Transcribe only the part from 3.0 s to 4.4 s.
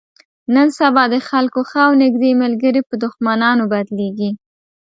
دښمنانو بدلېږي.